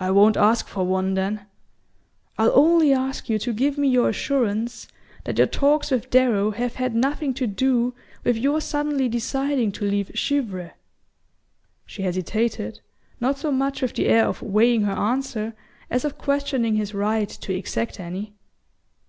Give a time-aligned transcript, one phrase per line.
[0.00, 1.46] "I won't ask for one, then.
[2.38, 4.88] I'll only ask you to give me your assurance
[5.22, 9.84] that your talks with Darrow have had nothing to do with your suddenly deciding to
[9.88, 10.72] leave Givre."
[11.86, 12.80] She hesitated,
[13.20, 15.54] not so much with the air of weighing her answer
[15.88, 18.34] as of questioning his right to exact any.